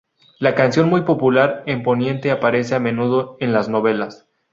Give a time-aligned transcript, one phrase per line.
[0.39, 4.27] La canción, muy popular en Poniente, aparece a menudo en las novelas.